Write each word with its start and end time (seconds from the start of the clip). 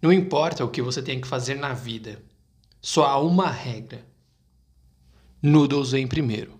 Não 0.00 0.12
importa 0.12 0.64
o 0.64 0.70
que 0.70 0.80
você 0.80 1.02
tem 1.02 1.20
que 1.20 1.26
fazer 1.26 1.54
na 1.54 1.72
vida, 1.72 2.22
só 2.80 3.06
há 3.06 3.18
uma 3.18 3.50
regra: 3.50 4.06
noodles 5.42 5.90
vem 5.90 6.06
primeiro. 6.06 6.57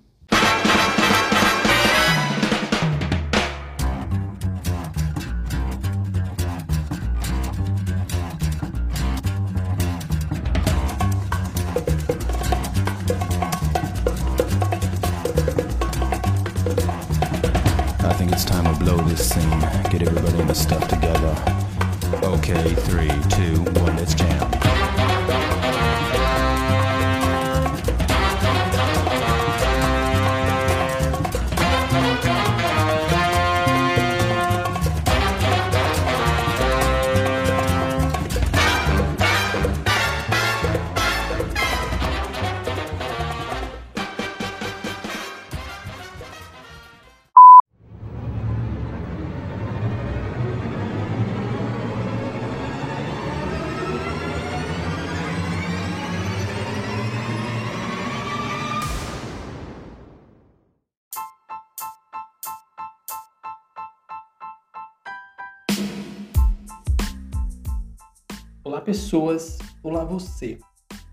Olá, 68.69 68.83
pessoas. 68.83 69.57
Olá, 69.83 70.05
você. 70.05 70.59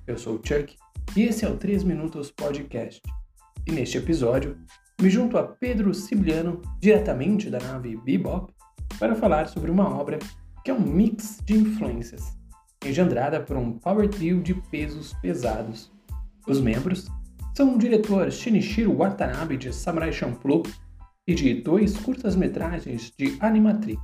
Eu 0.05 0.17
sou 0.17 0.35
o 0.35 0.41
Chuck 0.45 0.75
e 1.15 1.23
esse 1.23 1.45
é 1.45 1.49
o 1.49 1.55
3 1.55 1.85
Minutos 1.85 2.29
Podcast. 2.29 3.01
E 3.65 3.71
neste 3.71 3.97
episódio, 3.97 4.57
me 5.01 5.09
junto 5.09 5.37
a 5.37 5.43
Pedro 5.43 5.93
Cibliano, 5.93 6.61
diretamente 6.81 7.49
da 7.49 7.57
nave 7.59 7.95
Bebop, 7.95 8.53
para 8.99 9.15
falar 9.15 9.47
sobre 9.47 9.71
uma 9.71 9.87
obra 9.87 10.19
que 10.65 10.69
é 10.69 10.73
um 10.73 10.81
mix 10.81 11.39
de 11.45 11.53
influências, 11.53 12.37
engendrada 12.85 13.39
por 13.39 13.55
um 13.55 13.79
power 13.79 14.09
trio 14.09 14.43
de 14.43 14.53
pesos 14.53 15.13
pesados. 15.21 15.89
Os 16.45 16.59
membros 16.59 17.07
são 17.55 17.75
o 17.75 17.77
diretor 17.77 18.29
Shinichiro 18.33 18.97
Watanabe 18.97 19.55
de 19.55 19.71
Samurai 19.71 20.11
Champloo 20.11 20.63
e 21.25 21.33
de 21.33 21.53
dois 21.53 21.95
curtas-metragens 21.95 23.13
de 23.17 23.37
Animatrix. 23.39 24.01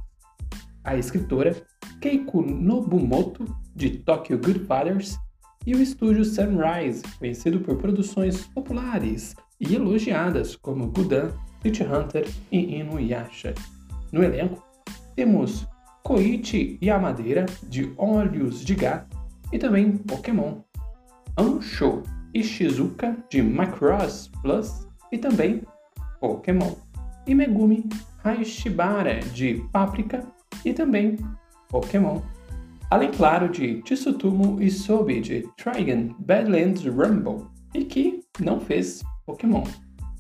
A 0.86 0.96
escritora 0.96 1.62
Keiko 2.02 2.42
Nobumoto, 2.42 3.46
de 3.76 3.92
Tokyo 3.92 4.40
Goodfathers, 4.40 5.20
e 5.68 5.76
o 5.76 5.82
estúdio 5.82 6.26
Sunrise, 6.26 7.04
conhecido 7.20 7.60
por 7.60 7.78
produções 7.78 8.48
populares 8.48 9.36
e 9.60 9.76
elogiadas 9.76 10.56
como 10.56 10.88
Gudan, 10.88 11.30
City 11.62 11.84
Hunter 11.84 12.28
e 12.52 12.80
Inuyasha. 12.80 13.54
No 14.12 14.24
elenco, 14.24 14.64
temos 15.16 15.68
Koichi 16.04 16.80
Yamadeira, 16.82 17.46
de 17.70 17.94
Olhos 17.96 18.66
de 18.66 18.74
Gato, 18.74 19.16
e 19.54 19.60
também 19.60 19.96
Pokémon. 19.98 20.62
Ansho 21.38 22.02
Ishizuka, 22.34 23.16
de 23.30 23.44
Macross 23.44 24.32
Plus, 24.42 24.88
e 25.12 25.20
também 25.20 25.62
Pokémon. 26.20 26.74
E 27.28 27.36
Megumi 27.36 27.88
Haishibara, 28.24 29.20
de 29.20 29.64
Paprika, 29.72 30.26
e 30.66 30.74
também 30.74 31.18
Pokémon. 31.72 32.22
Além, 32.90 33.10
claro, 33.10 33.50
de 33.50 33.82
Tsutomu 33.84 34.62
Isobe 34.62 35.22
de 35.22 35.48
Trigun 35.56 36.14
Badlands 36.20 36.84
Rumble 36.84 37.48
e 37.74 37.86
que 37.86 38.20
não 38.40 38.60
fez 38.60 39.02
Pokémon. 39.26 39.64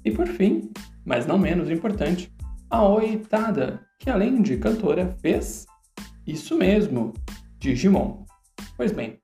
E 0.05 0.11
por 0.11 0.25
fim, 0.25 0.71
mas 1.05 1.27
não 1.27 1.37
menos 1.37 1.69
importante, 1.69 2.33
a 2.69 2.81
Oitada, 2.87 3.85
que 3.99 4.09
além 4.09 4.41
de 4.41 4.57
cantora 4.57 5.15
fez 5.21 5.65
isso 6.25 6.57
mesmo, 6.57 7.13
Digimon. 7.59 8.23
Pois 8.77 8.93
bem, 8.93 9.19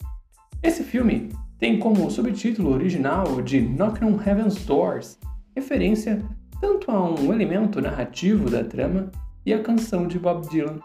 esse 0.62 0.84
filme 0.84 1.30
tem 1.58 1.80
como 1.80 2.12
subtítulo 2.12 2.72
original 2.74 3.42
de 3.42 3.62
Knock 3.62 4.04
on 4.04 4.20
Heaven's 4.22 4.66
Doors, 4.66 5.18
referência 5.56 6.22
tanto 6.60 6.92
a 6.92 7.10
um 7.10 7.34
elemento 7.34 7.80
narrativo 7.82 8.50
da 8.50 8.64
trama 8.64 9.12
e 9.46 9.54
a 9.54 9.64
canção 9.64 10.08
de 10.08 10.20
Bob 10.20 10.48
Dylan, 10.50 10.80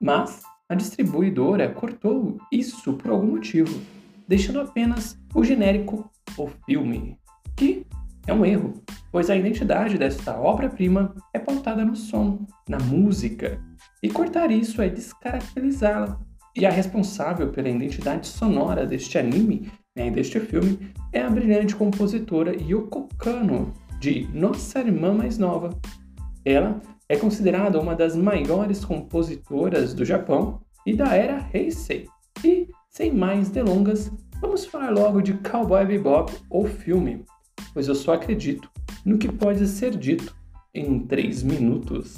mas 0.00 0.42
a 0.68 0.74
distribuidora 0.74 1.68
cortou 1.70 2.38
isso 2.50 2.94
por 2.94 3.10
algum 3.10 3.32
motivo, 3.32 3.80
deixando 4.26 4.60
apenas 4.60 5.18
o 5.34 5.44
genérico 5.44 6.10
O 6.36 6.48
Filme, 6.66 7.18
que 7.56 7.86
é 8.26 8.32
um 8.32 8.44
erro, 8.44 8.82
pois 9.12 9.28
a 9.28 9.36
identidade 9.36 9.98
desta 9.98 10.38
obra-prima 10.38 11.14
é 11.32 11.38
pautada 11.38 11.84
no 11.84 11.94
som, 11.94 12.46
na 12.68 12.78
música, 12.78 13.60
e 14.02 14.08
cortar 14.08 14.50
isso 14.50 14.80
é 14.80 14.88
descaracterizá-la. 14.88 16.18
E 16.56 16.64
a 16.64 16.70
responsável 16.70 17.50
pela 17.50 17.68
identidade 17.68 18.26
sonora 18.26 18.86
deste 18.86 19.18
anime 19.18 19.70
né, 19.96 20.10
deste 20.10 20.40
filme 20.40 20.92
é 21.12 21.20
a 21.20 21.30
brilhante 21.30 21.76
compositora 21.76 22.54
Yoko 22.54 23.08
Kano, 23.18 23.72
de 24.00 24.28
Nossa 24.32 24.80
Irmã 24.80 25.12
Mais 25.12 25.38
Nova. 25.38 25.70
Ela 26.44 26.80
é 27.08 27.16
considerada 27.16 27.78
uma 27.80 27.94
das 27.94 28.16
maiores 28.16 28.84
compositoras 28.84 29.94
do 29.94 30.04
Japão 30.04 30.60
e 30.86 30.94
da 30.94 31.14
era 31.14 31.48
Heisei. 31.52 32.06
E, 32.44 32.68
sem 32.88 33.12
mais 33.12 33.48
delongas, 33.48 34.10
vamos 34.40 34.64
falar 34.64 34.90
logo 34.90 35.20
de 35.20 35.34
Cowboy 35.34 35.84
Bebop, 35.84 36.32
ou 36.50 36.66
filme, 36.66 37.24
pois 37.72 37.88
eu 37.88 37.94
só 37.94 38.14
acredito 38.14 38.70
no 39.04 39.18
que 39.18 39.30
pode 39.30 39.66
ser 39.66 39.96
dito 39.96 40.34
em 40.74 41.00
3 41.00 41.42
minutos. 41.42 42.16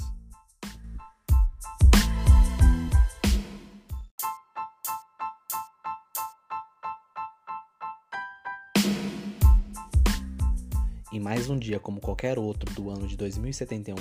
Mais 11.27 11.49
um 11.49 11.59
dia 11.59 11.77
como 11.77 11.99
qualquer 11.99 12.39
outro 12.39 12.73
do 12.73 12.89
ano 12.89 13.05
de 13.05 13.17
2071, 13.17 13.95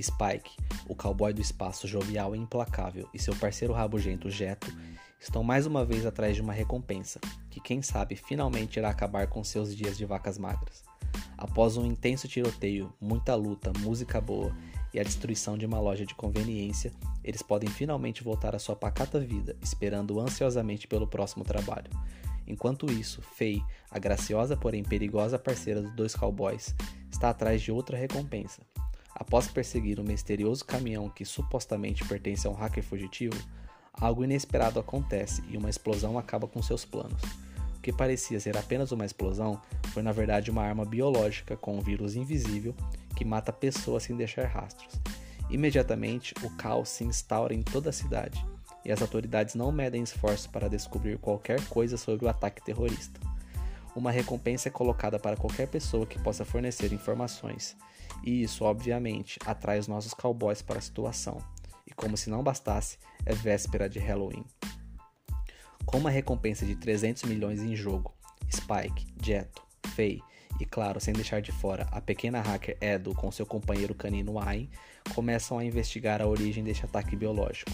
Spike, 0.00 0.56
o 0.88 0.94
cowboy 0.94 1.32
do 1.32 1.40
espaço 1.40 1.88
jovial 1.88 2.36
e 2.36 2.38
implacável, 2.38 3.08
e 3.12 3.18
seu 3.18 3.34
parceiro 3.34 3.74
rabugento 3.74 4.30
Jeto 4.30 4.72
estão 5.18 5.42
mais 5.42 5.66
uma 5.66 5.84
vez 5.84 6.06
atrás 6.06 6.36
de 6.36 6.40
uma 6.40 6.52
recompensa, 6.52 7.18
que 7.50 7.58
quem 7.58 7.82
sabe 7.82 8.14
finalmente 8.14 8.76
irá 8.76 8.88
acabar 8.88 9.26
com 9.26 9.42
seus 9.42 9.74
dias 9.74 9.98
de 9.98 10.04
vacas 10.04 10.38
magras. 10.38 10.84
Após 11.36 11.76
um 11.76 11.84
intenso 11.84 12.28
tiroteio, 12.28 12.94
muita 13.00 13.34
luta, 13.34 13.72
música 13.80 14.20
boa 14.20 14.56
e 14.94 15.00
a 15.00 15.02
destruição 15.02 15.58
de 15.58 15.66
uma 15.66 15.80
loja 15.80 16.06
de 16.06 16.14
conveniência, 16.14 16.92
eles 17.24 17.42
podem 17.42 17.68
finalmente 17.68 18.22
voltar 18.22 18.54
à 18.54 18.60
sua 18.60 18.76
pacata 18.76 19.18
vida, 19.18 19.56
esperando 19.60 20.20
ansiosamente 20.20 20.86
pelo 20.86 21.08
próximo 21.08 21.42
trabalho. 21.42 21.90
Enquanto 22.50 22.90
isso, 22.90 23.22
Faye, 23.22 23.62
a 23.88 23.98
graciosa 23.98 24.56
porém 24.56 24.82
perigosa 24.82 25.38
parceira 25.38 25.80
dos 25.80 25.94
dois 25.94 26.14
cowboys, 26.16 26.74
está 27.08 27.30
atrás 27.30 27.62
de 27.62 27.70
outra 27.70 27.96
recompensa. 27.96 28.60
Após 29.14 29.46
perseguir 29.46 30.00
um 30.00 30.04
misterioso 30.04 30.64
caminhão 30.64 31.08
que 31.08 31.24
supostamente 31.24 32.04
pertence 32.04 32.48
a 32.48 32.50
um 32.50 32.54
hacker 32.54 32.82
fugitivo, 32.82 33.36
algo 33.92 34.24
inesperado 34.24 34.80
acontece 34.80 35.44
e 35.48 35.56
uma 35.56 35.70
explosão 35.70 36.18
acaba 36.18 36.48
com 36.48 36.60
seus 36.60 36.84
planos. 36.84 37.22
O 37.76 37.80
que 37.80 37.92
parecia 37.92 38.40
ser 38.40 38.56
apenas 38.56 38.90
uma 38.90 39.06
explosão 39.06 39.62
foi 39.92 40.02
na 40.02 40.10
verdade 40.10 40.50
uma 40.50 40.62
arma 40.62 40.84
biológica 40.84 41.56
com 41.56 41.78
um 41.78 41.80
vírus 41.80 42.16
invisível 42.16 42.74
que 43.14 43.24
mata 43.24 43.52
pessoas 43.52 44.02
sem 44.02 44.16
deixar 44.16 44.46
rastros. 44.46 44.92
Imediatamente, 45.48 46.34
o 46.42 46.50
caos 46.56 46.88
se 46.88 47.04
instaura 47.04 47.54
em 47.54 47.62
toda 47.62 47.90
a 47.90 47.92
cidade 47.92 48.44
e 48.84 48.92
as 48.92 49.02
autoridades 49.02 49.54
não 49.54 49.70
medem 49.70 50.02
esforços 50.02 50.46
para 50.46 50.68
descobrir 50.68 51.18
qualquer 51.18 51.60
coisa 51.68 51.96
sobre 51.96 52.26
o 52.26 52.28
ataque 52.28 52.62
terrorista. 52.62 53.20
Uma 53.94 54.10
recompensa 54.10 54.68
é 54.68 54.72
colocada 54.72 55.18
para 55.18 55.36
qualquer 55.36 55.66
pessoa 55.66 56.06
que 56.06 56.18
possa 56.18 56.44
fornecer 56.44 56.92
informações, 56.92 57.76
e 58.22 58.42
isso, 58.42 58.64
obviamente, 58.64 59.38
atrai 59.44 59.78
os 59.78 59.88
nossos 59.88 60.14
cowboys 60.14 60.62
para 60.62 60.78
a 60.78 60.82
situação. 60.82 61.38
E 61.86 61.92
como 61.92 62.16
se 62.16 62.30
não 62.30 62.42
bastasse, 62.42 62.98
é 63.26 63.34
véspera 63.34 63.88
de 63.88 63.98
Halloween. 63.98 64.44
Com 65.84 65.98
uma 65.98 66.10
recompensa 66.10 66.64
de 66.64 66.76
300 66.76 67.24
milhões 67.24 67.60
em 67.60 67.74
jogo, 67.74 68.14
Spike, 68.50 69.06
Jeto, 69.22 69.62
Faye 69.94 70.22
e, 70.60 70.64
claro, 70.64 71.00
sem 71.00 71.12
deixar 71.14 71.40
de 71.40 71.50
fora 71.50 71.88
a 71.90 72.00
pequena 72.00 72.40
hacker 72.40 72.76
Edo 72.80 73.14
com 73.14 73.30
seu 73.32 73.46
companheiro 73.46 73.94
canino 73.94 74.38
Ain, 74.38 74.70
começam 75.14 75.58
a 75.58 75.64
investigar 75.64 76.20
a 76.20 76.26
origem 76.26 76.62
deste 76.62 76.84
ataque 76.84 77.16
biológico. 77.16 77.72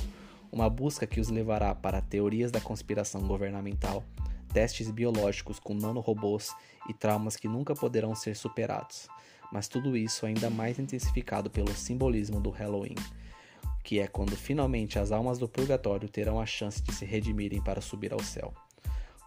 Uma 0.51 0.71
busca 0.71 1.07
que 1.07 1.21
os 1.21 1.29
levará 1.29 1.75
para 1.75 2.01
teorias 2.01 2.51
da 2.51 2.61
conspiração 2.61 3.23
governamental, 3.27 4.05
testes 4.53 4.91
biológicos 4.91 5.59
com 5.59 5.75
nanorobôs 5.75 6.55
e 6.89 6.95
traumas 6.95 7.37
que 7.37 7.49
nunca 7.49 7.75
poderão 7.75 8.15
ser 8.15 8.37
superados. 8.37 9.09
Mas 9.53 9.69
tudo 9.69 9.97
isso 9.97 10.27
ainda 10.27 10.49
mais 10.49 10.79
intensificado 10.79 11.51
pelo 11.51 11.75
simbolismo 11.75 12.41
do 12.41 12.51
Halloween, 12.51 12.97
que 13.85 14.01
é 14.01 14.07
quando 14.07 14.37
finalmente 14.37 14.99
as 14.99 15.13
almas 15.13 15.39
do 15.39 15.49
purgatório 15.49 16.09
terão 16.09 16.41
a 16.41 16.47
chance 16.47 16.83
de 16.83 16.93
se 16.93 17.05
redimirem 17.05 17.63
para 17.63 17.81
subir 17.81 18.13
ao 18.13 18.23
céu. 18.23 18.53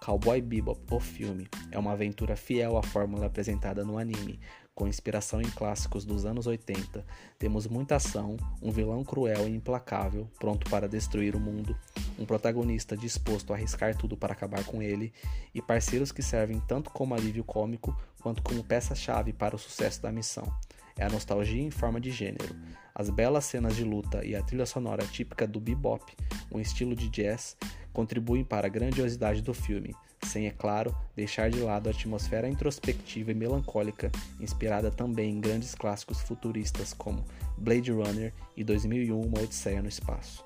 Cowboy 0.03 0.41
Bebop, 0.41 0.81
o 0.89 0.99
filme, 0.99 1.47
é 1.71 1.77
uma 1.77 1.91
aventura 1.91 2.35
fiel 2.35 2.77
à 2.77 2.83
fórmula 2.83 3.25
apresentada 3.25 3.83
no 3.83 3.97
anime, 3.97 4.39
com 4.79 4.87
inspiração 4.87 5.41
em 5.41 5.49
clássicos 5.49 6.05
dos 6.05 6.25
anos 6.25 6.47
80. 6.47 7.05
Temos 7.37 7.67
muita 7.67 7.97
ação, 7.97 8.37
um 8.61 8.71
vilão 8.71 9.03
cruel 9.03 9.45
e 9.45 9.53
implacável, 9.53 10.25
pronto 10.39 10.69
para 10.69 10.87
destruir 10.87 11.35
o 11.35 11.39
mundo, 11.39 11.75
um 12.17 12.25
protagonista 12.25 12.95
disposto 12.95 13.51
a 13.51 13.57
arriscar 13.57 13.97
tudo 13.97 14.15
para 14.15 14.31
acabar 14.31 14.63
com 14.63 14.81
ele, 14.81 15.11
e 15.53 15.61
parceiros 15.61 16.13
que 16.13 16.21
servem 16.21 16.61
tanto 16.61 16.91
como 16.91 17.13
alívio 17.13 17.43
cômico 17.43 17.93
quanto 18.21 18.41
como 18.41 18.63
peça-chave 18.63 19.33
para 19.33 19.53
o 19.53 19.59
sucesso 19.59 20.01
da 20.01 20.13
missão. 20.13 20.49
É 20.97 21.03
a 21.03 21.09
nostalgia 21.09 21.61
em 21.61 21.71
forma 21.71 21.99
de 21.99 22.09
gênero. 22.09 22.55
As 22.95 23.09
belas 23.09 23.43
cenas 23.43 23.75
de 23.75 23.83
luta 23.83 24.25
e 24.25 24.33
a 24.33 24.41
trilha 24.41 24.65
sonora 24.65 25.05
típica 25.05 25.45
do 25.45 25.59
bebop, 25.59 26.15
um 26.49 26.59
estilo 26.59 26.95
de 26.95 27.09
jazz, 27.09 27.57
contribuem 27.93 28.43
para 28.43 28.67
a 28.67 28.69
grandiosidade 28.69 29.41
do 29.41 29.53
filme, 29.53 29.95
sem, 30.23 30.47
é 30.47 30.51
claro, 30.51 30.95
deixar 31.15 31.49
de 31.49 31.59
lado 31.59 31.87
a 31.87 31.91
atmosfera 31.91 32.49
introspectiva 32.49 33.31
e 33.31 33.35
melancólica, 33.35 34.11
inspirada 34.39 34.91
também 34.91 35.31
em 35.31 35.39
grandes 35.39 35.73
clássicos 35.73 36.21
futuristas 36.21 36.93
como 36.93 37.23
Blade 37.57 37.91
Runner 37.91 38.33
e 38.55 38.63
2001 38.63 39.19
Uma 39.19 39.41
Odisseia 39.41 39.81
no 39.81 39.89
Espaço. 39.89 40.45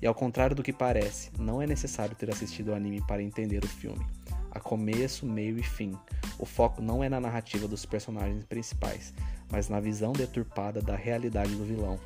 E 0.00 0.06
ao 0.06 0.14
contrário 0.14 0.54
do 0.54 0.62
que 0.62 0.72
parece, 0.72 1.30
não 1.38 1.62
é 1.62 1.66
necessário 1.66 2.14
ter 2.14 2.30
assistido 2.30 2.68
o 2.68 2.74
anime 2.74 3.00
para 3.06 3.22
entender 3.22 3.64
o 3.64 3.68
filme. 3.68 4.04
Há 4.50 4.60
começo, 4.60 5.26
meio 5.26 5.58
e 5.58 5.62
fim. 5.62 5.98
O 6.38 6.44
foco 6.44 6.82
não 6.82 7.02
é 7.02 7.08
na 7.08 7.20
narrativa 7.20 7.66
dos 7.66 7.84
personagens 7.84 8.44
principais, 8.44 9.14
mas 9.50 9.68
na 9.68 9.80
visão 9.80 10.12
deturpada 10.12 10.80
da 10.80 10.94
realidade 10.94 11.54
do 11.56 11.64
vilão, 11.64 11.98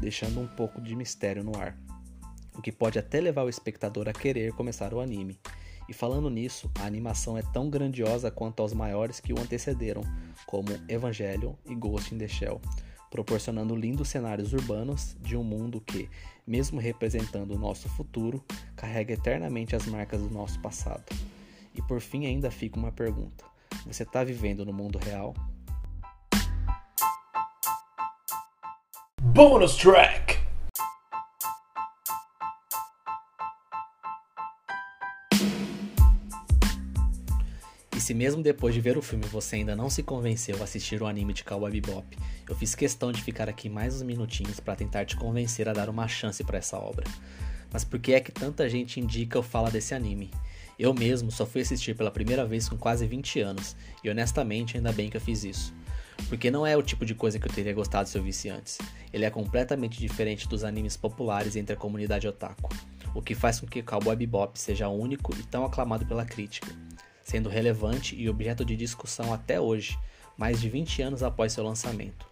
deixando 0.00 0.40
um 0.40 0.46
pouco 0.46 0.80
de 0.80 0.96
mistério 0.96 1.44
no 1.44 1.56
ar. 1.56 1.76
O 2.56 2.62
que 2.62 2.72
pode 2.72 2.98
até 2.98 3.20
levar 3.20 3.44
o 3.44 3.48
espectador 3.48 4.08
a 4.08 4.12
querer 4.12 4.52
começar 4.52 4.92
o 4.92 5.00
anime. 5.00 5.38
E 5.88 5.92
falando 5.92 6.30
nisso, 6.30 6.70
a 6.80 6.86
animação 6.86 7.36
é 7.36 7.42
tão 7.42 7.68
grandiosa 7.68 8.30
quanto 8.30 8.60
aos 8.60 8.72
maiores 8.72 9.20
que 9.20 9.32
o 9.32 9.40
antecederam, 9.40 10.02
como 10.46 10.68
Evangelion 10.88 11.54
e 11.66 11.74
Ghost 11.74 12.14
in 12.14 12.18
the 12.18 12.28
Shell, 12.28 12.60
proporcionando 13.10 13.74
lindos 13.74 14.08
cenários 14.08 14.52
urbanos 14.52 15.16
de 15.20 15.36
um 15.36 15.42
mundo 15.42 15.80
que, 15.80 16.08
mesmo 16.46 16.80
representando 16.80 17.52
o 17.52 17.58
nosso 17.58 17.88
futuro, 17.88 18.42
carrega 18.76 19.14
eternamente 19.14 19.74
as 19.74 19.86
marcas 19.86 20.20
do 20.20 20.30
nosso 20.30 20.60
passado. 20.60 21.04
E 21.74 21.82
por 21.82 22.00
fim 22.00 22.26
ainda 22.26 22.50
fica 22.50 22.78
uma 22.78 22.92
pergunta: 22.92 23.44
você 23.86 24.02
está 24.02 24.22
vivendo 24.22 24.64
no 24.64 24.72
mundo 24.72 24.98
real? 24.98 25.34
Bonus 29.20 29.76
track! 29.76 30.41
Se 38.02 38.12
mesmo 38.14 38.42
depois 38.42 38.74
de 38.74 38.80
ver 38.80 38.98
o 38.98 39.02
filme 39.02 39.24
você 39.26 39.56
ainda 39.56 39.76
não 39.76 39.88
se 39.88 40.02
convenceu 40.02 40.56
a 40.60 40.64
assistir 40.64 41.00
o 41.00 41.06
anime 41.06 41.32
de 41.32 41.44
Cowboy 41.44 41.70
Bebop, 41.70 42.18
eu 42.48 42.54
fiz 42.56 42.74
questão 42.74 43.12
de 43.12 43.22
ficar 43.22 43.48
aqui 43.48 43.68
mais 43.68 43.94
uns 43.94 44.02
minutinhos 44.02 44.58
para 44.58 44.74
tentar 44.74 45.04
te 45.04 45.16
convencer 45.16 45.68
a 45.68 45.72
dar 45.72 45.88
uma 45.88 46.08
chance 46.08 46.42
para 46.42 46.58
essa 46.58 46.76
obra. 46.76 47.06
Mas 47.72 47.84
por 47.84 48.00
que 48.00 48.12
é 48.12 48.18
que 48.18 48.32
tanta 48.32 48.68
gente 48.68 48.98
indica 48.98 49.38
ou 49.38 49.42
fala 49.44 49.70
desse 49.70 49.94
anime? 49.94 50.32
Eu 50.76 50.92
mesmo 50.92 51.30
só 51.30 51.46
fui 51.46 51.60
assistir 51.60 51.94
pela 51.94 52.10
primeira 52.10 52.44
vez 52.44 52.68
com 52.68 52.76
quase 52.76 53.06
20 53.06 53.40
anos, 53.40 53.76
e 54.02 54.10
honestamente 54.10 54.76
ainda 54.76 54.90
bem 54.90 55.08
que 55.08 55.16
eu 55.16 55.20
fiz 55.20 55.44
isso. 55.44 55.72
Porque 56.28 56.50
não 56.50 56.66
é 56.66 56.76
o 56.76 56.82
tipo 56.82 57.06
de 57.06 57.14
coisa 57.14 57.38
que 57.38 57.46
eu 57.46 57.52
teria 57.52 57.72
gostado 57.72 58.08
se 58.08 58.18
eu 58.18 58.22
visse 58.22 58.48
antes. 58.48 58.78
Ele 59.12 59.24
é 59.24 59.30
completamente 59.30 60.00
diferente 60.00 60.48
dos 60.48 60.64
animes 60.64 60.96
populares 60.96 61.54
entre 61.54 61.74
a 61.74 61.78
comunidade 61.78 62.26
otaku, 62.26 62.74
o 63.14 63.22
que 63.22 63.36
faz 63.36 63.60
com 63.60 63.66
que 63.68 63.80
Cowboy 63.80 64.16
Bebop 64.16 64.58
seja 64.58 64.88
único 64.88 65.32
e 65.38 65.42
tão 65.44 65.64
aclamado 65.64 66.04
pela 66.04 66.24
crítica, 66.24 66.74
sendo 67.24 67.48
relevante 67.48 68.14
e 68.16 68.28
objeto 68.28 68.64
de 68.64 68.76
discussão 68.76 69.32
até 69.32 69.60
hoje, 69.60 69.98
mais 70.36 70.60
de 70.60 70.68
20 70.68 71.02
anos 71.02 71.22
após 71.22 71.52
seu 71.52 71.64
lançamento. 71.64 72.26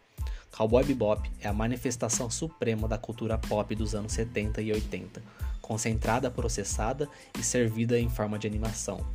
Cowboy 0.51 0.85
Bebop 0.85 1.31
é 1.41 1.49
a 1.49 1.53
manifestação 1.53 2.29
suprema 2.29 2.89
da 2.89 2.99
cultura 2.99 3.39
pop 3.39 3.75
dos 3.75 3.95
anos 3.95 4.13
70 4.13 4.61
e 4.61 4.73
80, 4.73 5.23
concentrada, 5.61 6.31
processada 6.31 7.09
e 7.39 7.43
servida 7.43 7.99
em 7.99 8.09
forma 8.09 8.39
de 8.39 8.47
animação. 8.47 9.07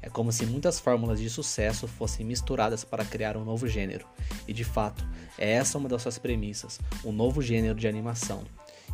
É 0.00 0.08
como 0.08 0.30
se 0.30 0.46
muitas 0.46 0.78
fórmulas 0.78 1.18
de 1.18 1.28
sucesso 1.30 1.88
fossem 1.88 2.24
misturadas 2.24 2.84
para 2.84 3.04
criar 3.04 3.36
um 3.36 3.44
novo 3.44 3.66
gênero, 3.66 4.06
e 4.46 4.52
de 4.52 4.62
fato, 4.62 5.04
é 5.38 5.52
essa 5.52 5.78
uma 5.78 5.88
das 5.88 6.02
suas 6.02 6.18
premissas, 6.18 6.78
um 7.04 7.10
novo 7.10 7.42
gênero 7.42 7.74
de 7.74 7.88
animação. 7.88 8.44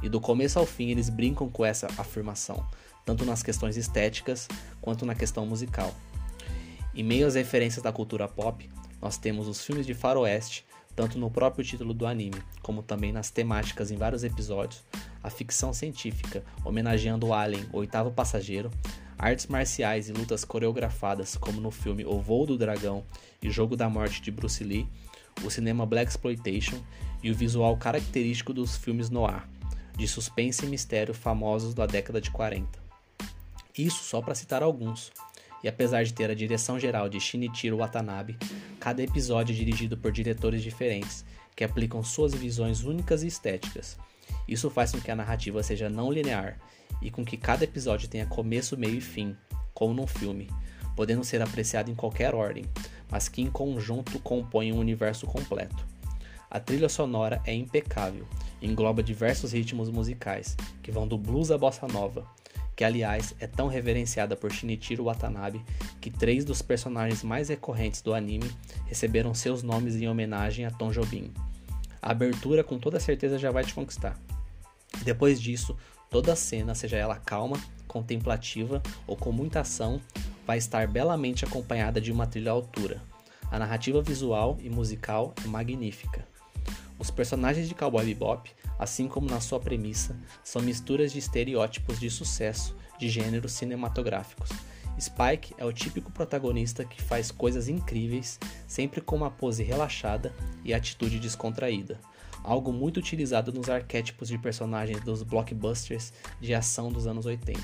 E 0.02 0.08
do 0.08 0.20
começo 0.20 0.58
ao 0.58 0.64
fim 0.64 0.90
eles 0.90 1.10
brincam 1.10 1.50
com 1.50 1.64
essa 1.64 1.88
afirmação, 1.98 2.64
tanto 3.04 3.24
nas 3.24 3.42
questões 3.42 3.76
estéticas 3.76 4.48
quanto 4.80 5.04
na 5.04 5.14
questão 5.14 5.44
musical. 5.44 5.94
Em 6.94 7.02
meio 7.04 7.26
às 7.26 7.34
referências 7.34 7.82
da 7.82 7.92
cultura 7.92 8.26
pop, 8.26 8.68
nós 9.00 9.16
temos 9.16 9.46
os 9.46 9.64
filmes 9.64 9.86
de 9.86 9.94
faroeste, 9.94 10.66
tanto 10.94 11.18
no 11.18 11.30
próprio 11.30 11.64
título 11.64 11.94
do 11.94 12.06
anime, 12.06 12.42
como 12.62 12.82
também 12.82 13.12
nas 13.12 13.30
temáticas 13.30 13.90
em 13.90 13.96
vários 13.96 14.24
episódios, 14.24 14.84
a 15.22 15.30
ficção 15.30 15.72
científica, 15.72 16.44
homenageando 16.64 17.28
o 17.28 17.34
Alien, 17.34 17.66
o 17.72 17.78
oitavo 17.78 18.10
passageiro, 18.10 18.70
artes 19.16 19.46
marciais 19.46 20.08
e 20.08 20.12
lutas 20.12 20.44
coreografadas, 20.44 21.36
como 21.36 21.60
no 21.60 21.70
filme 21.70 22.04
O 22.04 22.18
Voo 22.18 22.46
do 22.46 22.58
Dragão 22.58 23.04
e 23.40 23.50
Jogo 23.50 23.76
da 23.76 23.88
Morte 23.88 24.20
de 24.20 24.30
Bruce 24.30 24.64
Lee, 24.64 24.88
o 25.44 25.50
cinema 25.50 25.86
Black 25.86 26.10
Exploitation 26.10 26.80
e 27.22 27.30
o 27.30 27.34
visual 27.34 27.76
característico 27.76 28.52
dos 28.52 28.76
filmes 28.76 29.10
noir, 29.10 29.46
de 29.96 30.08
suspense 30.08 30.64
e 30.64 30.68
mistério 30.68 31.14
famosos 31.14 31.74
da 31.74 31.86
década 31.86 32.20
de 32.20 32.30
40. 32.30 32.80
Isso 33.76 34.02
só 34.04 34.20
para 34.20 34.34
citar 34.34 34.62
alguns. 34.62 35.12
E 35.62 35.68
apesar 35.68 36.04
de 36.04 36.12
ter 36.12 36.30
a 36.30 36.34
direção 36.34 36.78
geral 36.78 37.08
de 37.08 37.20
Shinichiro 37.20 37.76
Watanabe, 37.76 38.38
cada 38.78 39.02
episódio 39.02 39.52
é 39.52 39.56
dirigido 39.56 39.96
por 39.96 40.10
diretores 40.10 40.62
diferentes, 40.62 41.24
que 41.54 41.64
aplicam 41.64 42.02
suas 42.02 42.34
visões 42.34 42.82
únicas 42.84 43.22
e 43.22 43.26
estéticas. 43.26 43.98
Isso 44.48 44.70
faz 44.70 44.92
com 44.92 45.00
que 45.00 45.10
a 45.10 45.16
narrativa 45.16 45.62
seja 45.62 45.88
não 45.88 46.10
linear 46.10 46.58
e 47.02 47.10
com 47.10 47.24
que 47.24 47.36
cada 47.36 47.64
episódio 47.64 48.08
tenha 48.08 48.26
começo, 48.26 48.76
meio 48.76 48.96
e 48.96 49.00
fim, 49.00 49.36
como 49.74 49.92
num 49.92 50.06
filme, 50.06 50.48
podendo 50.96 51.24
ser 51.24 51.42
apreciado 51.42 51.90
em 51.90 51.94
qualquer 51.94 52.34
ordem, 52.34 52.64
mas 53.10 53.28
que 53.28 53.42
em 53.42 53.50
conjunto 53.50 54.18
compõem 54.20 54.72
um 54.72 54.78
universo 54.78 55.26
completo. 55.26 55.84
A 56.50 56.58
trilha 56.58 56.88
sonora 56.88 57.40
é 57.44 57.54
impecável 57.54 58.26
engloba 58.62 59.02
diversos 59.02 59.52
ritmos 59.52 59.88
musicais, 59.88 60.56
que 60.82 60.92
vão 60.92 61.06
do 61.06 61.16
blues 61.16 61.50
à 61.50 61.58
bossa 61.58 61.86
nova, 61.88 62.26
que 62.80 62.84
aliás 62.84 63.34
é 63.38 63.46
tão 63.46 63.68
reverenciada 63.68 64.34
por 64.34 64.50
Shinichiro 64.50 65.04
Watanabe 65.04 65.62
que 66.00 66.10
três 66.10 66.46
dos 66.46 66.62
personagens 66.62 67.22
mais 67.22 67.50
recorrentes 67.50 68.00
do 68.00 68.14
anime 68.14 68.50
receberam 68.86 69.34
seus 69.34 69.62
nomes 69.62 69.96
em 69.96 70.08
homenagem 70.08 70.64
a 70.64 70.70
Tom 70.70 70.90
Jobim. 70.90 71.30
A 72.00 72.12
abertura 72.12 72.64
com 72.64 72.78
toda 72.78 72.98
certeza 72.98 73.38
já 73.38 73.50
vai 73.50 73.64
te 73.64 73.74
conquistar. 73.74 74.18
Depois 75.04 75.38
disso, 75.38 75.76
Toda 76.08 76.34
cena, 76.34 76.74
seja 76.74 76.96
ela 76.96 77.16
calma, 77.16 77.56
contemplativa 77.86 78.82
ou 79.06 79.14
com 79.14 79.30
muita 79.30 79.60
ação, 79.60 80.00
vai 80.44 80.58
estar 80.58 80.88
belamente 80.88 81.44
acompanhada 81.44 82.00
de 82.00 82.10
uma 82.10 82.26
trilha 82.26 82.50
à 82.50 82.54
altura. 82.54 83.00
A 83.48 83.58
narrativa 83.58 84.02
visual 84.02 84.56
e 84.60 84.68
musical 84.68 85.32
é 85.44 85.46
magnífica. 85.46 86.26
Os 86.98 87.12
personagens 87.12 87.68
de 87.68 87.76
Cowboy 87.76 88.04
Bebop, 88.04 88.50
assim 88.80 89.06
como 89.06 89.28
na 89.28 89.40
sua 89.40 89.60
premissa, 89.60 90.18
são 90.42 90.62
misturas 90.62 91.12
de 91.12 91.18
estereótipos 91.18 92.00
de 92.00 92.10
sucesso 92.10 92.74
de 92.98 93.08
gêneros 93.08 93.52
cinematográficos. 93.52 94.48
Spike 94.98 95.54
é 95.56 95.64
o 95.64 95.72
típico 95.72 96.10
protagonista 96.10 96.84
que 96.84 97.00
faz 97.00 97.30
coisas 97.30 97.68
incríveis, 97.68 98.38
sempre 98.66 99.00
com 99.00 99.16
uma 99.16 99.30
pose 99.30 99.62
relaxada 99.62 100.34
e 100.64 100.74
atitude 100.74 101.18
descontraída 101.18 102.00
algo 102.42 102.72
muito 102.72 102.98
utilizado 102.98 103.52
nos 103.52 103.68
arquétipos 103.68 104.28
de 104.28 104.38
personagens 104.38 105.02
dos 105.02 105.22
blockbusters 105.22 106.12
de 106.40 106.54
ação 106.54 106.90
dos 106.90 107.06
anos 107.06 107.26
80. 107.26 107.60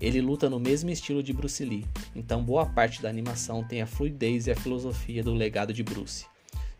Ele 0.00 0.20
luta 0.20 0.48
no 0.48 0.58
mesmo 0.58 0.90
estilo 0.90 1.22
de 1.22 1.32
Bruce 1.32 1.64
Lee, 1.64 1.86
então 2.14 2.42
boa 2.42 2.64
parte 2.64 3.02
da 3.02 3.08
animação 3.08 3.62
tem 3.62 3.82
a 3.82 3.86
fluidez 3.86 4.46
e 4.46 4.50
a 4.50 4.56
filosofia 4.56 5.22
do 5.22 5.34
legado 5.34 5.72
de 5.72 5.82
Bruce. 5.82 6.26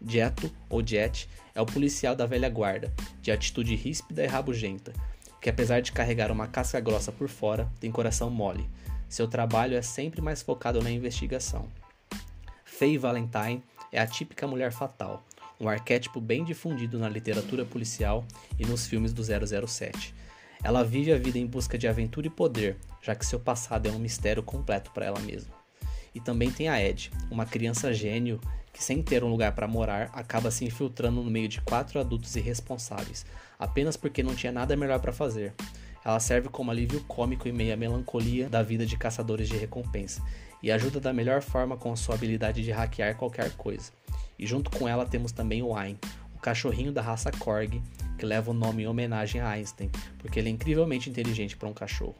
Jeto, 0.06 0.50
ou 0.68 0.86
Jet, 0.86 1.28
é 1.54 1.60
o 1.60 1.66
policial 1.66 2.16
da 2.16 2.26
velha 2.26 2.48
guarda, 2.48 2.92
de 3.20 3.30
atitude 3.30 3.74
ríspida 3.74 4.24
e 4.24 4.26
rabugenta, 4.26 4.92
que 5.40 5.50
apesar 5.50 5.80
de 5.80 5.92
carregar 5.92 6.30
uma 6.30 6.46
casca 6.46 6.80
grossa 6.80 7.10
por 7.10 7.28
fora, 7.28 7.70
tem 7.80 7.90
coração 7.90 8.30
mole. 8.30 8.68
Seu 9.08 9.26
trabalho 9.26 9.76
é 9.76 9.82
sempre 9.82 10.20
mais 10.20 10.42
focado 10.42 10.82
na 10.82 10.90
investigação. 10.90 11.68
Faye 12.64 12.96
Valentine 12.96 13.62
é 13.92 14.00
a 14.00 14.06
típica 14.06 14.46
mulher 14.46 14.72
fatal, 14.72 15.24
um 15.60 15.68
arquétipo 15.68 16.20
bem 16.20 16.44
difundido 16.44 16.98
na 16.98 17.08
literatura 17.08 17.64
policial 17.64 18.24
e 18.58 18.64
nos 18.64 18.86
filmes 18.86 19.12
do 19.12 19.22
007. 19.22 20.14
Ela 20.62 20.84
vive 20.84 21.12
a 21.12 21.18
vida 21.18 21.38
em 21.38 21.46
busca 21.46 21.76
de 21.76 21.88
aventura 21.88 22.26
e 22.26 22.30
poder, 22.30 22.76
já 23.02 23.14
que 23.14 23.26
seu 23.26 23.40
passado 23.40 23.86
é 23.86 23.90
um 23.90 23.98
mistério 23.98 24.42
completo 24.42 24.90
para 24.92 25.06
ela 25.06 25.20
mesma. 25.20 25.54
E 26.14 26.20
também 26.20 26.50
tem 26.50 26.68
a 26.68 26.82
Ed, 26.82 27.10
uma 27.30 27.46
criança 27.46 27.92
gênio 27.92 28.40
que, 28.72 28.82
sem 28.82 29.02
ter 29.02 29.24
um 29.24 29.28
lugar 29.28 29.52
para 29.52 29.68
morar, 29.68 30.10
acaba 30.12 30.50
se 30.50 30.64
infiltrando 30.64 31.22
no 31.22 31.30
meio 31.30 31.48
de 31.48 31.60
quatro 31.60 31.98
adultos 31.98 32.36
irresponsáveis, 32.36 33.26
apenas 33.58 33.96
porque 33.96 34.22
não 34.22 34.34
tinha 34.34 34.52
nada 34.52 34.76
melhor 34.76 35.00
para 35.00 35.12
fazer. 35.12 35.54
Ela 36.04 36.20
serve 36.20 36.48
como 36.48 36.70
alívio 36.70 37.00
cômico 37.04 37.46
em 37.46 37.52
meio 37.52 37.74
à 37.74 37.76
melancolia 37.76 38.48
da 38.48 38.62
vida 38.62 38.86
de 38.86 38.96
caçadores 38.96 39.48
de 39.48 39.56
recompensa 39.56 40.22
e 40.62 40.70
ajuda 40.70 41.00
da 41.00 41.12
melhor 41.12 41.42
forma 41.42 41.76
com 41.76 41.94
sua 41.96 42.14
habilidade 42.14 42.62
de 42.62 42.70
hackear 42.70 43.16
qualquer 43.16 43.52
coisa. 43.52 43.92
E 44.38 44.46
junto 44.46 44.70
com 44.70 44.88
ela 44.88 45.04
temos 45.04 45.32
também 45.32 45.62
o 45.62 45.76
Ayn, 45.76 45.96
o 46.34 46.38
cachorrinho 46.38 46.92
da 46.92 47.02
raça 47.02 47.30
Korg, 47.30 47.82
que 48.18 48.26
leva 48.26 48.50
o 48.50 48.54
nome 48.54 48.82
em 48.82 48.86
homenagem 48.86 49.40
a 49.40 49.50
Einstein, 49.50 49.90
porque 50.18 50.38
ele 50.38 50.48
é 50.48 50.52
incrivelmente 50.52 51.08
inteligente 51.10 51.56
para 51.56 51.68
um 51.68 51.74
cachorro. 51.74 52.16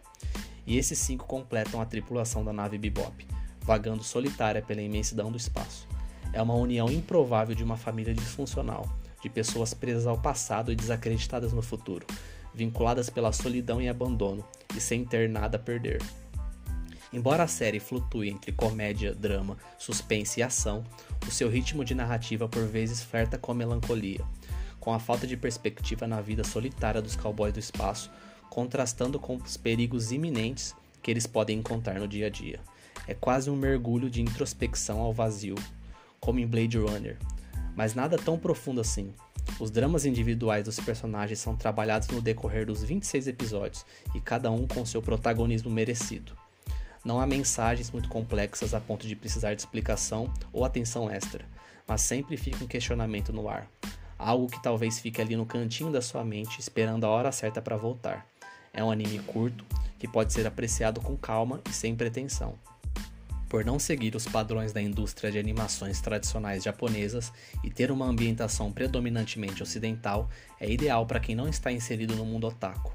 E 0.67 0.77
esses 0.77 0.99
cinco 0.99 1.27
completam 1.27 1.81
a 1.81 1.87
tripulação 1.87 2.45
da 2.45 2.53
nave 2.53 2.79
Bebop, 2.79 3.27
vagando 3.63 4.03
solitária 4.03 4.63
pela 4.63 4.83
imensidão 4.83 5.31
do 5.31 5.37
espaço. 5.37 5.87
É 6.33 6.41
uma 6.41 6.55
união 6.55 6.89
improvável 6.89 7.55
de 7.55 7.65
uma 7.65 7.77
família 7.77 8.15
disfuncional, 8.15 8.89
de 9.23 9.29
pessoas 9.29 9.75
presas 9.75 10.07
ao 10.07 10.19
passado 10.19 10.71
e 10.73 10.77
desacreditadas 10.77 11.53
no 11.53 11.63
futuro, 11.63 12.07
vinculadas 12.55 13.11
pela 13.11 13.33
solidão 13.33 13.81
e 13.81 13.89
abandono, 13.89 14.45
e 14.77 14.81
sem 14.81 15.05
ter 15.05 15.29
nada 15.29 15.57
a 15.57 15.61
perder. 15.61 16.01
Embora 17.13 17.43
a 17.43 17.49
série 17.49 17.81
flutue 17.81 18.31
entre 18.31 18.53
comédia, 18.53 19.13
drama, 19.13 19.57
suspense 19.77 20.39
e 20.39 20.43
ação, 20.43 20.85
o 21.27 21.31
seu 21.31 21.49
ritmo 21.49 21.85
de 21.85 21.95
narrativa 21.95 22.49
por 22.49 22.65
vezes 22.65 23.03
flerta 23.03 23.37
com 23.37 23.51
a 23.51 23.55
melancolia, 23.55 24.25
com 24.79 24.93
a 24.93 25.01
falta 25.01 25.27
de 25.27 25.37
perspectiva 25.37 26.07
na 26.07 26.21
vida 26.21 26.45
solitária 26.45 27.03
dos 27.03 27.17
cowboys 27.17 27.53
do 27.53 27.59
espaço, 27.59 28.11
contrastando 28.49 29.19
com 29.19 29.37
os 29.37 29.57
perigos 29.57 30.13
iminentes 30.13 30.75
que 31.03 31.11
eles 31.11 31.27
podem 31.27 31.59
encontrar 31.59 31.99
no 31.99 32.07
dia 32.07 32.29
a 32.29 32.31
dia. 32.31 32.61
É 33.09 33.15
quase 33.15 33.51
um 33.51 33.57
mergulho 33.57 34.09
de 34.09 34.23
introspecção 34.23 35.01
ao 35.01 35.13
vazio, 35.13 35.57
como 36.21 36.39
em 36.39 36.47
Blade 36.47 36.79
Runner, 36.79 37.17
mas 37.75 37.95
nada 37.95 38.17
tão 38.17 38.39
profundo 38.39 38.81
assim. 38.81 39.13
Os 39.59 39.71
dramas 39.71 40.05
individuais 40.05 40.65
dos 40.65 40.79
personagens 40.79 41.39
são 41.39 41.57
trabalhados 41.57 42.09
no 42.09 42.21
decorrer 42.21 42.67
dos 42.67 42.83
26 42.83 43.27
episódios 43.27 43.85
e 44.15 44.21
cada 44.21 44.51
um 44.51 44.67
com 44.67 44.85
seu 44.85 45.03
protagonismo 45.03 45.71
merecido. 45.71 46.37
Não 47.05 47.19
há 47.21 47.27
mensagens 47.27 47.91
muito 47.91 48.09
complexas 48.09 48.75
a 48.75 48.81
ponto 48.81 49.07
de 49.07 49.17
precisar 49.17 49.55
de 49.55 49.63
explicação 49.63 50.33
ou 50.53 50.65
atenção 50.65 51.11
extra, 51.11 51.45
mas 51.87 52.03
sempre 52.03 52.37
fica 52.37 52.63
um 52.63 52.69
questionamento 52.69 53.33
no 53.33 53.49
ar. 53.49 53.67
Algo 54.19 54.47
que 54.49 54.63
talvez 54.63 55.01
fique 55.01 55.21
ali 55.21 55.35
no 55.35 55.47
cantinho 55.47 55.91
da 55.91 56.03
sua 56.03 56.23
mente 56.23 56.61
esperando 56.61 57.05
a 57.05 57.09
hora 57.09 57.33
certa 57.33 57.63
para 57.63 57.77
voltar. 57.77 58.27
É 58.73 58.85
um 58.85 58.91
anime 58.91 59.19
curto 59.21 59.65
que 59.99 60.07
pode 60.07 60.33
ser 60.33 60.47
apreciado 60.47 61.01
com 61.01 61.17
calma 61.17 61.61
e 61.69 61.73
sem 61.73 61.97
pretensão. 61.97 62.55
Por 63.51 63.65
não 63.65 63.81
seguir 63.81 64.15
os 64.15 64.27
padrões 64.27 64.73
da 64.73 64.81
indústria 64.81 65.29
de 65.29 65.37
animações 65.37 66.01
tradicionais 66.01 66.63
japonesas 66.63 67.33
e 67.65 67.69
ter 67.69 67.91
uma 67.91 68.07
ambientação 68.07 68.71
predominantemente 68.71 69.61
ocidental, 69.61 70.31
é 70.61 70.71
ideal 70.71 71.05
para 71.05 71.19
quem 71.19 71.35
não 71.35 71.49
está 71.49 71.73
inserido 71.73 72.15
no 72.15 72.25
mundo 72.25 72.47
otaku. 72.47 72.95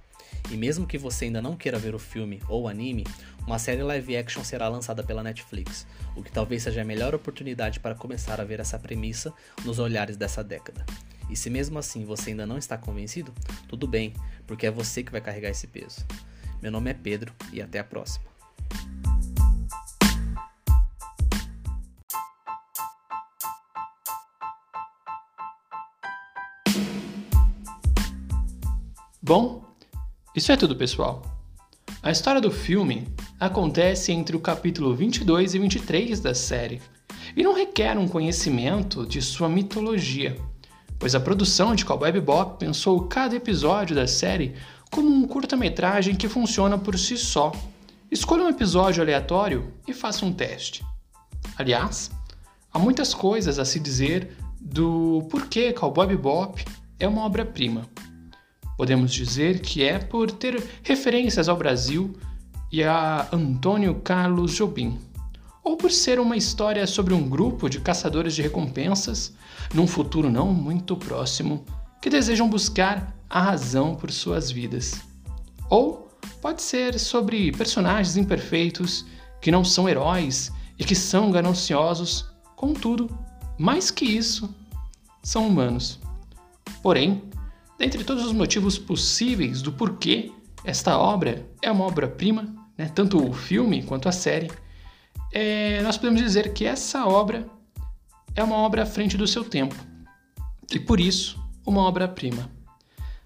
E 0.50 0.56
mesmo 0.56 0.88
que 0.88 0.98
você 0.98 1.26
ainda 1.26 1.42
não 1.42 1.58
queira 1.58 1.78
ver 1.78 1.94
o 1.94 2.00
filme 2.00 2.42
ou 2.48 2.70
anime, 2.70 3.04
uma 3.46 3.60
série 3.60 3.84
live 3.84 4.16
action 4.16 4.46
será 4.46 4.70
lançada 4.70 5.04
pela 5.04 5.22
Netflix, 5.22 5.86
o 6.16 6.24
que 6.24 6.32
talvez 6.32 6.64
seja 6.64 6.84
a 6.84 6.86
melhor 6.86 7.14
oportunidade 7.14 7.82
para 7.82 7.94
começar 7.94 8.40
a 8.40 8.46
ver 8.46 8.62
essa 8.62 8.80
premissa 8.80 9.34
nos 9.66 9.78
olhares 9.78 10.16
dessa 10.16 10.42
década. 10.42 10.86
E 11.30 11.36
se 11.36 11.50
mesmo 11.50 11.78
assim 11.78 12.06
você 12.06 12.30
ainda 12.30 12.46
não 12.46 12.58
está 12.58 12.78
convencido, 12.78 13.34
tudo 13.68 13.86
bem, 13.86 14.14
porque 14.48 14.68
é 14.68 14.72
você 14.72 15.04
que 15.04 15.12
vai 15.12 15.20
carregar 15.20 15.50
esse 15.50 15.68
peso. 15.68 16.06
Meu 16.62 16.72
nome 16.72 16.92
é 16.92 16.94
Pedro 16.94 17.34
e 17.52 17.62
até 17.62 17.78
a 17.80 17.84
próxima. 17.84 18.34
Bom, 29.28 29.64
isso 30.36 30.52
é 30.52 30.56
tudo, 30.56 30.76
pessoal. 30.76 31.24
A 32.04 32.12
história 32.12 32.40
do 32.40 32.52
filme 32.52 33.08
acontece 33.40 34.12
entre 34.12 34.36
o 34.36 34.40
capítulo 34.40 34.96
22 34.96 35.56
e 35.56 35.58
23 35.58 36.20
da 36.20 36.36
série 36.36 36.80
e 37.36 37.42
não 37.42 37.56
requer 37.56 37.98
um 37.98 38.08
conhecimento 38.08 39.04
de 39.04 39.24
sua 39.24 39.50
mitologia, 39.50 40.40
pois 41.00 41.16
a 41.16 41.20
produção 41.20 41.74
de 41.74 41.84
Cowboy 41.84 42.12
Bebop 42.12 42.60
pensou 42.60 43.08
cada 43.08 43.36
episódio 43.36 43.96
da 43.96 44.06
série 44.06 44.54
como 44.92 45.10
um 45.10 45.26
curta-metragem 45.28 46.14
que 46.14 46.30
funciona 46.30 46.78
por 46.78 46.96
si 46.96 47.18
só. 47.18 47.52
Escolha 48.12 48.44
um 48.44 48.50
episódio 48.50 49.02
aleatório 49.02 49.74
e 49.88 49.94
faça 49.96 50.24
um 50.24 50.32
teste. 50.32 50.86
Aliás, 51.58 52.12
há 52.72 52.78
muitas 52.78 53.12
coisas 53.12 53.58
a 53.58 53.66
se 53.66 53.80
dizer 53.80 54.38
do 54.62 55.28
porquê 55.32 55.74
Cowboy 55.74 56.06
Bebop 56.06 56.64
é 57.00 57.08
uma 57.08 57.24
obra-prima. 57.24 57.90
Podemos 58.78 59.14
dizer 59.14 59.62
que 59.62 59.84
é 59.84 59.98
por 59.98 60.32
ter 60.32 60.62
referências 60.84 61.48
ao 61.48 61.58
Brasil 61.58 62.14
e 62.72 62.84
a 62.84 63.28
Antônio 63.32 63.96
Carlos 63.96 64.54
Jobim, 64.54 65.00
ou 65.64 65.78
por 65.78 65.92
ser 65.92 66.20
uma 66.20 66.36
história 66.36 66.86
sobre 66.86 67.14
um 67.14 67.28
grupo 67.28 67.70
de 67.70 67.80
caçadores 67.80 68.36
de 68.36 68.42
recompensas 68.42 69.34
num 69.74 69.88
futuro 69.88 70.30
não 70.30 70.54
muito 70.54 70.96
próximo 70.96 71.66
que 72.02 72.10
desejam 72.10 72.50
buscar 72.50 73.16
a 73.30 73.42
razão 73.42 73.96
por 73.96 74.12
suas 74.12 74.52
vidas. 74.52 75.02
Ou 75.70 76.10
pode 76.42 76.62
ser 76.62 77.00
sobre 77.00 77.52
personagens 77.52 78.18
imperfeitos 78.18 79.06
que 79.42 79.52
não 79.52 79.64
são 79.64 79.90
heróis 79.90 80.52
e 80.78 80.84
que 80.84 80.96
são 80.96 81.32
gananciosos, 81.32 82.26
contudo, 82.56 83.10
mais 83.58 83.90
que 83.90 84.06
isso, 84.06 84.54
são 85.24 85.48
humanos. 85.48 86.00
Porém, 86.84 87.24
dentre 87.78 88.04
todos 88.04 88.26
os 88.26 88.34
motivos 88.34 88.78
possíveis 88.78 89.62
do 89.62 89.72
porquê 89.72 90.32
esta 90.64 90.98
obra 90.98 91.46
é 91.62 91.72
uma 91.72 91.86
obra-prima, 91.86 92.56
né, 92.78 92.92
tanto 92.94 93.24
o 93.24 93.34
filme 93.34 93.84
quanto 93.84 94.10
a 94.10 94.12
série, 94.12 94.50
é, 95.32 95.82
nós 95.82 95.98
podemos 95.98 96.22
dizer 96.22 96.54
que 96.54 96.66
essa 96.66 97.06
obra 97.06 97.46
é 98.36 98.44
uma 98.44 98.56
obra 98.56 98.84
à 98.84 98.86
frente 98.86 99.18
do 99.18 99.28
seu 99.28 99.44
tempo 99.44 99.76
e 100.72 100.80
por 100.80 101.00
isso 101.00 101.40
uma 101.66 101.82
obra-prima. 101.82 102.50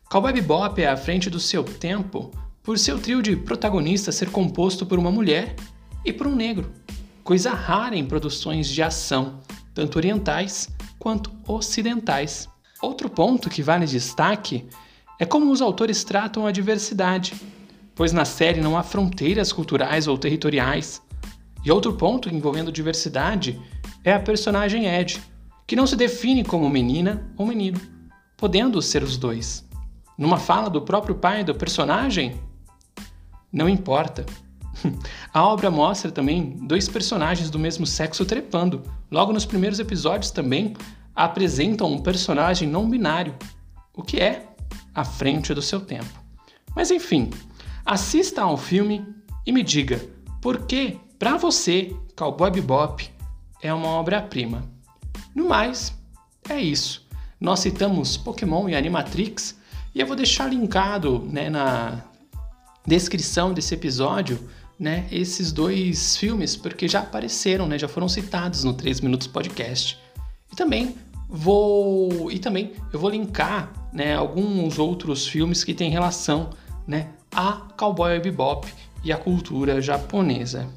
Cowboy 0.10 0.34
Bebop 0.34 0.82
é 0.82 0.88
à 0.88 0.98
frente 0.98 1.30
do 1.30 1.40
seu 1.40 1.64
tempo 1.64 2.32
por 2.64 2.78
seu 2.78 3.00
trio 3.00 3.22
de 3.22 3.36
protagonistas 3.36 4.16
ser 4.16 4.30
composto 4.32 4.86
por 4.86 5.00
uma 5.00 5.12
mulher 5.12 5.56
e 6.04 6.12
por 6.12 6.28
um 6.28 6.36
negro, 6.36 6.72
coisa 7.24 7.52
rara 7.52 7.96
em 7.96 8.06
produções 8.06 8.68
de 8.68 8.82
ação, 8.82 9.40
tanto 9.74 9.98
orientais 9.98 10.70
quanto 10.98 11.32
ocidentais. 11.48 12.50
Outro 12.82 13.10
ponto 13.10 13.50
que 13.50 13.62
vale 13.62 13.86
destaque 13.86 14.66
é 15.20 15.26
como 15.26 15.52
os 15.52 15.62
autores 15.62 16.04
tratam 16.04 16.48
a 16.48 16.52
diversidade, 16.52 17.34
pois 17.94 18.14
na 18.14 18.24
série 18.24 18.62
não 18.62 18.78
há 18.78 18.84
fronteiras 18.84 19.52
culturais 19.52 20.08
ou 20.08 20.18
territoriais. 20.18 21.02
E 21.66 21.70
outro 21.70 21.94
ponto 21.94 22.34
envolvendo 22.34 22.72
diversidade 22.72 23.60
é 24.02 24.14
a 24.14 24.20
personagem 24.20 24.86
Ed, 24.88 25.22
que 25.68 25.76
não 25.76 25.86
se 25.86 25.98
define 25.98 26.44
como 26.44 26.70
menina 26.70 27.30
ou 27.36 27.46
menino, 27.46 27.80
podendo 28.38 28.82
ser 28.82 29.04
os 29.04 29.18
dois. 29.18 29.68
Numa 30.18 30.38
fala 30.38 30.70
do 30.70 30.82
próprio 30.82 31.16
pai 31.16 31.44
do 31.44 31.54
personagem, 31.54 32.40
não 33.52 33.68
importa. 33.68 34.26
A 35.34 35.44
obra 35.44 35.70
mostra 35.70 36.12
também 36.12 36.56
dois 36.62 36.88
personagens 36.88 37.50
do 37.50 37.60
mesmo 37.60 37.86
sexo 37.86 38.24
trepando. 38.26 38.82
Logo 39.12 39.34
nos 39.34 39.46
primeiros 39.46 39.80
episódios 39.80 40.32
também 40.32 40.74
apresentam 41.20 41.92
um 41.92 41.98
personagem 41.98 42.66
não 42.66 42.90
binário, 42.90 43.36
o 43.94 44.02
que 44.02 44.22
é 44.22 44.48
à 44.96 45.04
frente 45.04 45.54
do 45.54 45.62
seu 45.62 45.82
tempo. 45.82 46.18
Mas 46.74 46.92
enfim, 46.92 47.30
assista 47.86 48.44
ao 48.44 48.56
filme 48.56 49.06
e 49.46 49.52
me 49.52 49.62
diga 49.62 50.02
por 50.42 50.66
que, 50.66 50.98
para 51.20 51.36
você, 51.36 51.94
Cowboy 52.16 52.50
Bebop 52.50 53.12
é 53.62 53.74
uma 53.74 53.90
obra-prima. 53.90 54.64
No 55.36 55.50
mais, 55.50 55.94
é 56.48 56.58
isso. 56.58 57.06
Nós 57.38 57.60
citamos 57.60 58.16
Pokémon 58.16 58.70
e 58.70 58.76
Animatrix 58.76 59.58
e 59.94 60.00
eu 60.00 60.08
vou 60.08 60.16
deixar 60.16 60.48
linkado 60.48 61.28
né, 61.30 61.50
na 61.50 62.02
descrição 62.88 63.52
desse 63.54 63.74
episódio 63.74 64.50
né, 64.80 65.06
esses 65.12 65.52
dois 65.52 66.16
filmes, 66.16 66.56
porque 66.56 66.88
já 66.88 67.00
apareceram, 67.02 67.68
né, 67.68 67.78
já 67.78 67.90
foram 67.90 68.08
citados 68.08 68.64
no 68.64 68.74
3 68.74 69.02
Minutos 69.02 69.28
Podcast. 69.28 70.00
E 70.50 70.56
também 70.56 70.96
vou 71.30 72.32
e 72.32 72.40
também 72.40 72.74
eu 72.92 73.00
vou 73.00 73.12
linkar 73.12 73.72
né, 73.94 74.16
alguns 74.16 74.80
outros 74.80 75.28
filmes 75.28 75.64
que 75.64 75.76
têm 75.76 75.92
relação 75.92 76.50
né, 76.88 77.10
a 77.32 77.68
Cowboy 77.78 78.20
Bebop 78.20 78.68
e 79.04 79.14
a 79.14 79.18
cultura 79.18 79.80
japonesa. 79.80 80.68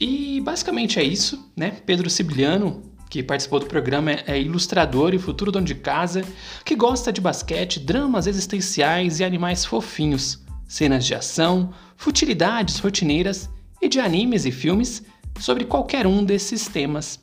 E 0.00 0.40
basicamente 0.40 0.98
é 0.98 1.04
isso, 1.04 1.50
né? 1.56 1.70
Pedro 1.86 2.10
Sibiliano, 2.10 2.82
que 3.08 3.22
participou 3.22 3.60
do 3.60 3.66
programa, 3.66 4.12
é 4.26 4.40
ilustrador 4.40 5.14
e 5.14 5.18
futuro 5.18 5.52
dono 5.52 5.64
de 5.64 5.74
casa, 5.74 6.22
que 6.64 6.74
gosta 6.74 7.12
de 7.12 7.20
basquete, 7.20 7.80
dramas 7.80 8.26
existenciais 8.26 9.20
e 9.20 9.24
animais 9.24 9.64
fofinhos. 9.64 10.44
cenas 10.68 11.06
de 11.06 11.14
ação, 11.14 11.72
futilidades 11.96 12.78
rotineiras 12.78 13.48
e 13.80 13.88
de 13.88 14.00
animes 14.00 14.44
e 14.44 14.50
filmes 14.50 15.02
sobre 15.38 15.64
qualquer 15.64 16.06
um 16.06 16.24
desses 16.24 16.66
temas. 16.66 17.20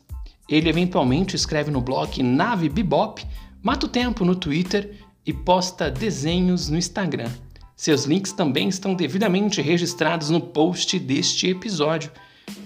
Ele 0.47 0.69
eventualmente 0.69 1.35
escreve 1.35 1.71
no 1.71 1.81
blog 1.81 2.21
Nave 2.21 2.67
Bebop, 2.67 3.25
mata 3.61 3.85
o 3.85 3.89
tempo 3.89 4.25
no 4.25 4.35
Twitter 4.35 4.99
e 5.25 5.31
posta 5.31 5.89
desenhos 5.89 6.69
no 6.69 6.77
Instagram. 6.77 7.31
Seus 7.75 8.03
links 8.05 8.31
também 8.31 8.67
estão 8.69 8.93
devidamente 8.93 9.61
registrados 9.61 10.29
no 10.29 10.39
post 10.39 10.99
deste 10.99 11.47
episódio. 11.47 12.11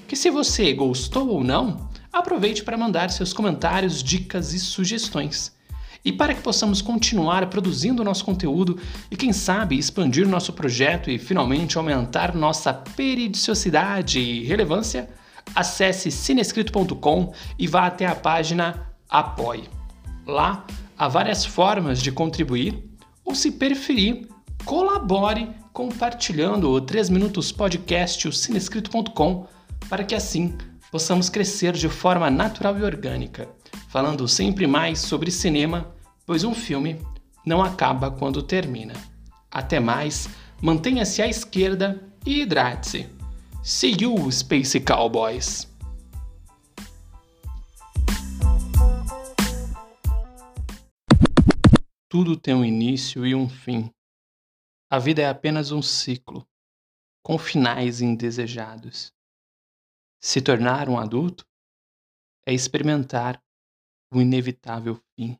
Que 0.08 0.16
se 0.16 0.30
você 0.30 0.74
gostou 0.74 1.30
ou 1.30 1.44
não, 1.44 1.90
aproveite 2.12 2.64
para 2.64 2.78
mandar 2.78 3.10
seus 3.10 3.32
comentários, 3.32 4.02
dicas 4.04 4.54
e 4.54 4.60
sugestões. 4.60 5.56
E 6.04 6.12
para 6.12 6.34
que 6.34 6.42
possamos 6.42 6.82
continuar 6.82 7.48
produzindo 7.48 8.04
nosso 8.04 8.24
conteúdo 8.24 8.80
e, 9.12 9.16
quem 9.16 9.34
sabe, 9.34 9.78
expandir 9.78 10.28
nosso 10.28 10.54
projeto 10.54 11.12
e 11.12 11.18
finalmente 11.18 11.78
aumentar 11.78 12.34
nossa 12.34 12.74
periodicidade 12.74 14.20
e 14.20 14.44
relevância, 14.46 15.10
acesse 15.56 16.12
cinescrito.com 16.12 17.34
e 17.58 17.68
vá 17.68 17.88
até 17.88 18.06
a 18.06 18.16
página 18.16 18.88
Apoie. 19.10 19.70
Lá 20.26 20.66
há 20.98 21.08
várias 21.08 21.46
formas 21.46 22.02
de 22.02 22.12
contribuir 22.12 22.84
ou, 23.24 23.36
se 23.36 23.52
preferir, 23.52 24.28
colabore 24.66 25.50
compartilhando 25.74 26.72
o 26.72 26.82
3 26.82 27.10
Minutos 27.10 27.52
Podcast, 27.52 28.28
o 28.28 28.34
cinescrito.com, 28.34 29.46
para 29.88 30.04
que 30.04 30.16
assim 30.16 30.58
possamos 30.92 31.30
crescer 31.30 31.74
de 31.74 31.88
forma 31.88 32.30
natural 32.30 32.78
e 32.80 32.84
orgânica, 32.84 33.48
falando 33.90 34.28
sempre 34.28 34.66
mais 34.66 35.00
sobre 35.00 35.30
cinema, 35.30 35.94
pois 36.26 36.44
um 36.44 36.54
filme 36.54 37.00
não 37.46 37.62
acaba 37.62 38.10
quando 38.10 38.42
termina. 38.42 38.94
Até 39.52 39.80
mais, 39.80 40.28
mantenha-se 40.62 41.22
à 41.22 41.28
esquerda 41.28 42.02
e 42.26 42.42
hidrate-se. 42.42 43.17
See 43.64 43.96
you, 44.00 44.32
Space 44.32 44.80
Cowboys! 44.80 45.68
Tudo 52.10 52.38
tem 52.38 52.54
um 52.54 52.64
início 52.64 53.26
e 53.26 53.36
um 53.36 53.50
fim. 53.50 53.94
A 54.90 54.98
vida 54.98 55.22
é 55.22 55.28
apenas 55.28 55.72
um 55.72 55.82
ciclo, 55.82 56.48
com 57.22 57.38
finais 57.38 58.00
indesejados. 58.00 59.14
Se 60.22 60.42
tornar 60.42 60.88
um 60.88 60.98
adulto 60.98 61.46
é 62.46 62.54
experimentar 62.54 63.44
o 64.14 64.22
inevitável 64.22 64.96
fim. 65.16 65.38